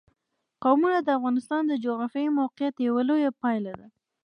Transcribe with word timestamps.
قومونه 0.63 0.99
د 1.03 1.09
افغانستان 1.17 1.61
د 1.67 1.73
جغرافیایي 1.83 2.35
موقیعت 2.39 2.75
یوه 2.87 3.01
لویه 3.09 3.31
پایله 3.41 3.73
ده. 3.79 3.87